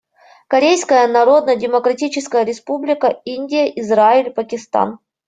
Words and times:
Корейская 0.47 1.07
Народно-Демократическая 1.07 2.43
Республика, 2.43 3.21
Индия, 3.23 3.69
Израиль, 3.79 4.31
Пакистан. 4.31 4.97